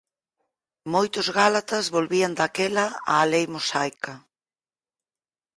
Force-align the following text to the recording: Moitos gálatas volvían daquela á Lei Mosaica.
Moitos 0.93 1.27
gálatas 1.39 1.85
volvían 1.95 2.33
daquela 2.39 2.85
á 3.13 3.15
Lei 3.31 3.45
Mosaica. 3.53 4.13